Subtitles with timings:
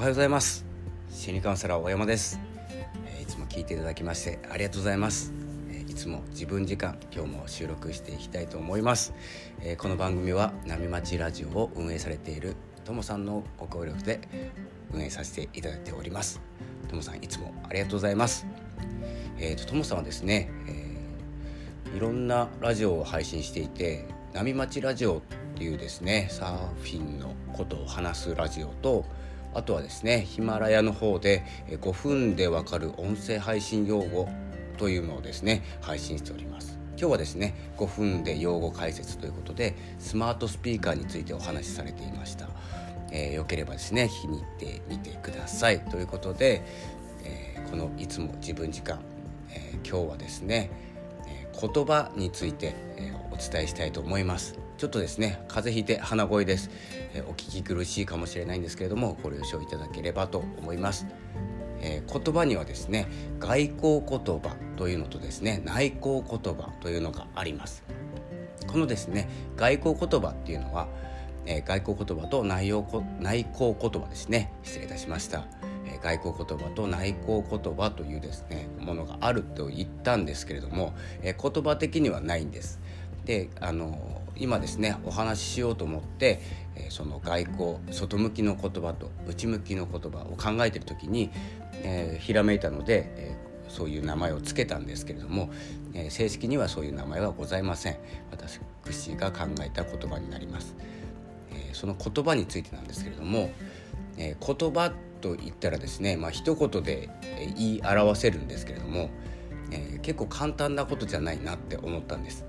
[0.00, 0.64] はようございます。
[1.10, 2.40] 心理カウンセラー大山です、
[3.04, 5.30] えいつも聞いていただきましてありがとうございます、
[5.70, 9.12] えいつも自分時間今日も収録していきたいと思います、
[9.60, 14.22] えこの番組は波町ラジオを運営されているともさんのご協力で
[14.90, 16.40] 運営させていただいております。
[16.88, 18.46] ともさんいつもありがとうございます。
[19.36, 25.20] えーとともさんはですね、えー、いろんなラジオを配信していて波町ラジオっ
[25.56, 29.04] ていうですねサーフィンのことを話すラジオと
[29.54, 34.28] あとはですねヒマラヤの方で5分でわかる音声配信用語
[34.78, 36.78] というのをですね配信しております。
[37.00, 42.46] 今日はですね5分で用語解説ということでスマートスピーカーについてお話しされていました、
[43.10, 45.80] えー、よければですね気に入ってみてください。
[45.80, 46.62] ということで、
[47.24, 49.00] えー、このいつも自分時間、
[49.48, 50.70] えー、今日はですね、
[51.60, 54.58] 言葉について、えお伝えしたいと思います。
[54.80, 56.70] ちょっとですね風邪ひいて鼻声です、
[57.12, 61.06] えお聞き苦しいかもしれないんですけれどもご了承いただければと思います、
[61.82, 63.06] えー、言葉にはですね
[63.38, 67.84] 外交言葉というのとですね内向言葉というのがあります。
[68.66, 70.88] このですね外交言葉っていうのは、
[71.44, 72.86] えー、外交言葉と内容
[73.18, 74.50] 内向言葉ですね。
[74.62, 75.44] 失礼いたしました。
[76.02, 82.80] 外交言葉と内向言葉というですねものがあると言ったんですけれども、えー、言葉的にはないんです。
[83.24, 86.40] であの今ですねお話ししようと思って、
[86.74, 91.30] えー、その外交外向きの言葉と内向きの言葉を考えてる時に、
[91.82, 95.50] えー、ひらめいたので、えー、そういう名前を付けたんですけれども、
[95.92, 97.98] えー、正式にはそういう名前はございません
[98.30, 98.58] 私
[99.16, 100.74] が考えた言葉になります、
[101.52, 103.50] えー、その言葉についてなんですけれども、
[104.16, 107.08] えー、言葉と言ったらですねまあ一言で
[107.56, 109.10] 言い表せるんですけれども、
[109.70, 112.44] えー、結構簡単なことじゃないなって思ったんです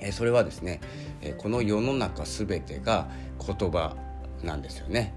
[0.00, 0.80] えそれはですね、
[1.22, 3.08] えこの世の中全てが
[3.44, 3.96] 言葉
[4.44, 5.12] なんですよね。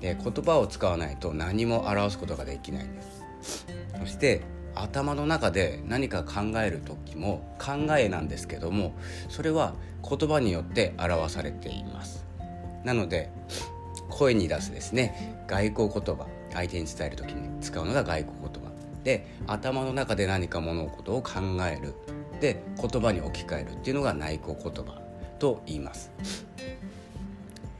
[0.00, 3.66] で言葉を使わないと何も表すことができないんです。
[3.98, 4.42] そして
[4.74, 8.94] 頭の中で何か考える時も考えなんですけども
[9.28, 9.74] それは
[10.08, 12.24] 言葉によって表されています
[12.84, 13.30] なので
[14.14, 18.70] 声に出すですね外交言葉相手に伝える時に使うのが外交言葉
[19.02, 21.32] で頭の中で何か物事を考
[21.70, 21.94] える
[22.40, 25.00] で言葉に置き換えるっていうのが内向言葉
[25.38, 26.10] と言います。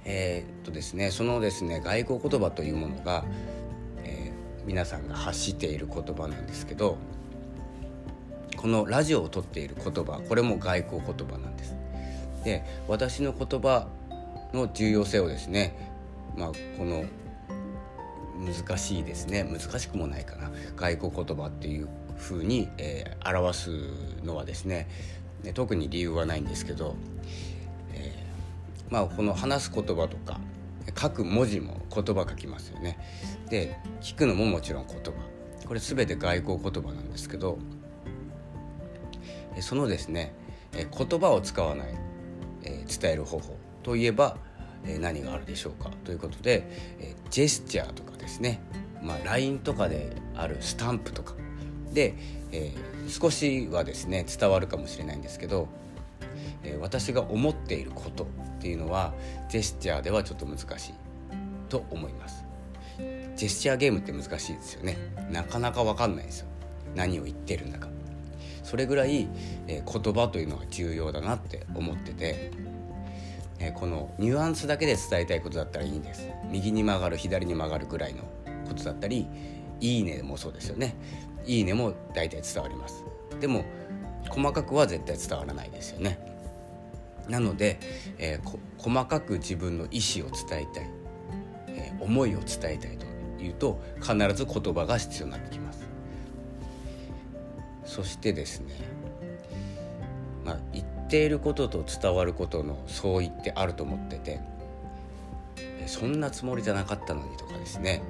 [0.05, 3.25] えー、っとですねそのですね外交言葉というものが、
[4.05, 6.99] えー、皆さんが発している言葉なんですけど
[8.57, 11.75] このラジオをとっている言葉これも外交言葉なんです。
[12.45, 13.87] で私の言葉
[14.53, 15.94] の重要性をですね、
[16.37, 17.05] まあ、この
[18.39, 19.45] 難しいですね。
[19.45, 20.51] 難しくもないかな。
[20.77, 23.71] 外交言葉っていうふうに、えー、表す
[24.25, 24.89] のはですね
[25.55, 26.97] 特に理由はないんですけど、
[27.93, 30.41] えー、まあ、この話す言葉とか
[30.99, 32.99] 書く文字も言葉書きますよね。
[33.49, 35.13] で聞くのももちろん言葉。
[35.67, 37.59] これ全て外交言葉なんですけど
[39.61, 40.35] そのですね
[40.73, 41.87] 言葉を使わない
[42.63, 44.37] 伝える方法といえば
[44.87, 46.67] え何があるでしょうかということで
[47.01, 48.61] えジェスチャーとかですね、
[49.03, 51.35] まあ、LINE とかであるスタンプとか。
[51.93, 52.15] で、
[52.51, 55.69] えー、少しはですね伝わるかもしれないんですけど、
[56.65, 58.27] えー、私が思っていることっ
[58.61, 59.15] ていうのは
[59.49, 60.95] ジェスチャーではちょっと難しい
[61.69, 62.45] と思います。
[63.37, 64.97] ジェスチャーゲームって難しいですよね。
[65.31, 66.47] なかなか分かんないですよ。
[66.95, 67.89] 何を言ってるんだか。
[68.63, 69.29] それぐらい、
[69.67, 72.51] えー、言葉というのは重要だなって思ってて、
[73.59, 76.29] えー、このニュアンスだけで伝えたいことだったらいいんです。
[76.51, 78.23] 右に曲がる左に曲がるぐらいの
[78.67, 79.27] ことだったり
[79.81, 80.97] いいねもそうですよね。
[81.47, 83.05] いいねも大体伝わります。
[83.41, 83.65] でも
[84.29, 86.19] 細かくは絶対伝わらないですよね。
[87.29, 87.79] なので、
[88.19, 90.91] えー、細かく自分の意思を伝えたい、
[91.69, 93.07] えー、思いを伝えたいと
[93.43, 95.85] いうと必ず言葉が必要になってきます。
[97.85, 98.75] そしてですね、
[101.15, 104.41] っていることと伝わることの相違ってあると思ってて
[105.87, 108.03] そんなつもりじゃなかったのにとかですね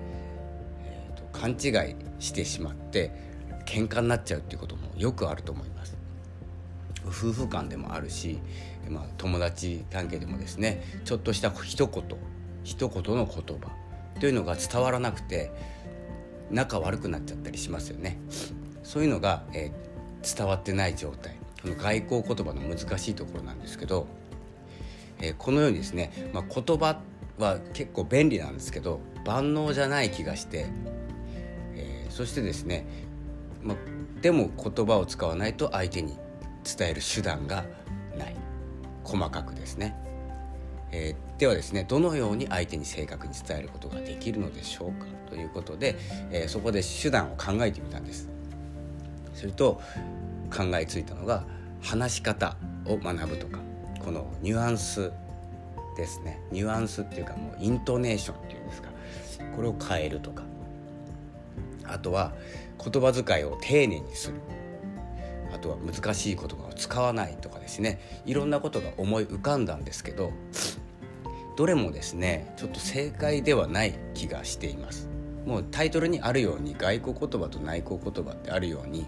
[0.86, 3.10] えー、と勘違いしてしまって
[3.66, 5.98] 喧嘩になっちゃうっていうこともよくあると思います。
[7.06, 8.38] 夫婦間でもあるし、
[8.88, 12.04] まあ、友達関係でもですねちょっとした一言
[12.62, 13.70] 一言の言葉
[14.18, 15.52] というのが伝わらなくて
[16.50, 18.18] 仲悪くなっちゃったりしますよね。
[18.82, 21.43] そういうのが、えー、伝わってない状態。
[21.64, 24.06] この外交言葉の難しいところなんですけど、
[25.20, 27.00] えー、このようにですね、まあ、言葉
[27.38, 30.66] は結構便利なんですけど万能じゃない気がして
[31.74, 32.86] えそしてですね、
[33.62, 33.74] ま
[34.20, 36.18] でも言葉を使わないと相手に
[36.78, 37.64] 伝える手段が
[38.18, 38.36] ない。
[39.02, 39.96] 細かくですね、
[40.92, 45.06] えー、ではですねどのように相手に正確に伝えることができるのでしょうか？
[45.28, 45.96] ということで、
[46.30, 48.28] えー、そこで手段を考えてみたんです。
[49.34, 49.80] すると
[50.50, 51.44] 考えついたのが
[51.82, 52.56] 話し方
[52.86, 53.60] を学ぶとか
[54.04, 55.12] このニュアンス
[55.96, 56.40] ですね。
[56.50, 58.90] ニュアンスっていうかもうイントネーションっていうんですか。
[59.54, 60.42] これを変えるとか。
[61.86, 62.32] あとは
[62.82, 64.34] 言葉遣いを丁寧にする。
[65.54, 68.00] あとは難しい言葉を使わないとかですね。
[68.26, 70.32] いろんなことが思い浮かんだんですけど
[71.56, 75.08] どれもですねちょっと正解ではない気がしています。
[75.46, 79.06] もうタイトルにあるように外交言葉と内向言葉ってあるように、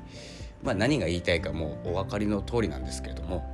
[0.62, 3.44] まあ、何が言いたいかもうお分かりの通りなんですけれども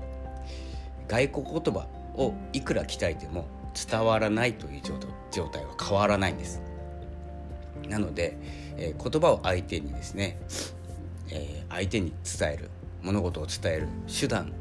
[1.08, 4.82] 外交言葉をいくら鍛えても伝わらないという
[5.31, 6.62] 状態は変わらないんです。
[7.88, 8.37] なので、
[8.76, 10.38] えー、言葉を相手にですね、
[11.31, 12.70] えー、相手に伝える
[13.02, 14.52] 物事を伝える手段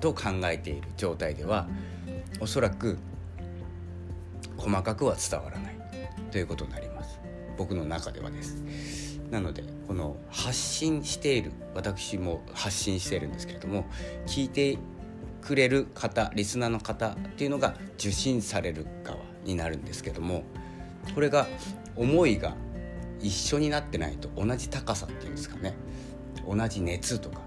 [0.00, 1.68] と考えている状態では
[2.40, 2.98] おそらく
[4.56, 5.76] 細かくは伝わらない
[6.30, 6.99] ということになります。
[7.60, 9.20] 僕の中ではです。
[9.30, 13.84] なのでこの発信している私も発信しているんですけれども
[14.26, 14.78] 聞いて
[15.42, 20.42] くれる方リスナーの方っていうのが受信される側になるんですけども
[21.14, 21.46] これが
[21.96, 22.56] 思いが
[23.20, 25.74] 一緒になってないと同じ高さっていうんですかね。
[26.48, 27.42] 同じ熱とか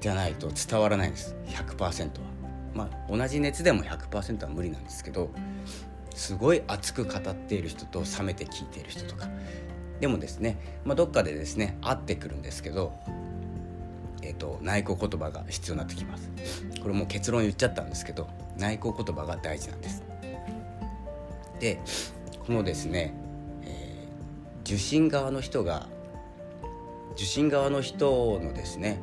[0.00, 1.34] じゃないと伝わらないんです。
[1.46, 2.26] 100%は。
[2.74, 5.30] まあ同じ熱でも100%は無理なんですけど
[6.14, 9.28] すごい熱く語っている人と冷めて聞いている人とか。
[10.00, 12.92] でもですね、まあ、どっかでですね会ってくるんですけど、
[14.20, 16.30] えーと、内向言葉が必要になってきます。
[16.82, 18.28] これも結論言っちゃったんですけど
[18.58, 20.02] 内向言葉が大事なんです。
[21.60, 21.80] で
[22.44, 23.14] このですね、
[23.62, 25.88] えー、受信側の人が
[27.14, 28.98] 受信側の人のですね、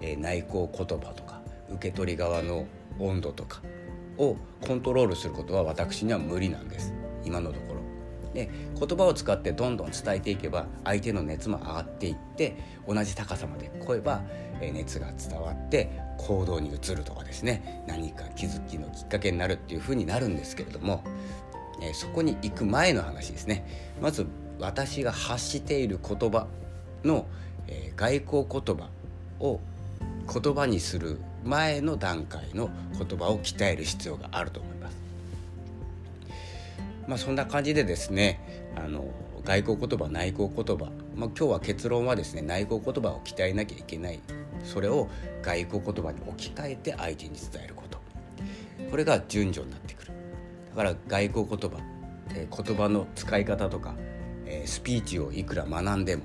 [0.00, 2.66] えー、内向言葉とか受け取り側の
[2.98, 3.62] 温度とか
[4.20, 6.92] をコントロールすることは私には無理なんです。
[7.24, 7.80] 今のところ。
[8.34, 12.56] で言葉を使ってどんどん伝えていけば相手の熱も上がっていって
[12.86, 14.22] 同じ高さまで来えば
[14.60, 17.82] 熱が伝わって行動に移るとかですね。
[17.88, 21.02] 何か気づきのきっかけになるっていうふうになるんですけれども
[21.94, 23.94] そこに行く前の話ですね。
[24.00, 24.26] まず
[24.60, 26.46] 私が発している言葉
[27.02, 27.26] の、
[27.96, 28.90] 外交言葉
[29.40, 29.60] を
[30.32, 34.96] 言葉にする前の段階の言葉を鍛える必要があると思います。
[37.06, 39.06] まあ、そんな感じでですねあの
[39.44, 40.84] 外交言葉内向言葉、
[41.16, 44.20] まあ、今日は結論はですね内向言葉を鍛えなきゃいけない。
[44.62, 45.08] それを
[45.42, 47.98] 外交言葉に置き換えて相手に伝えること。
[48.90, 50.12] これが順序になってくる。
[50.70, 51.78] だから外交言葉、
[52.34, 53.94] えー、言葉の使い方とか、
[54.46, 56.22] えー、スピーチをいくら学んでも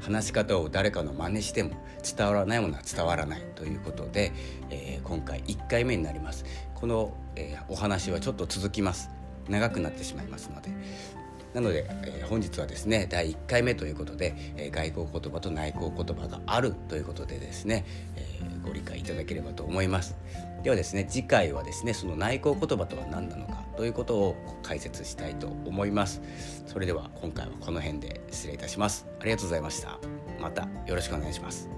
[0.00, 1.70] 話し方を誰かの真似しても
[2.16, 4.32] 伝わらないものは伝わらないということで、
[4.70, 6.44] えー、今回1回目になります。
[6.74, 9.10] この、えー、お話はちょっと続きます。
[9.48, 10.70] 長くなってしまいますので。
[11.56, 20.14] なので、えー、本日はですね第1回目ということで、えー、外交言葉と内向言葉があるということでですね、えー、ご理解いただければと思います。
[20.62, 26.20] ではですね次回はですねその内向言葉とは何なのかということを解説したいと思います。
[26.66, 29.06] それでは今回はこの辺で失礼いたします。
[29.18, 29.98] ありがとうございました。
[30.38, 31.75] またよろしくお願いします。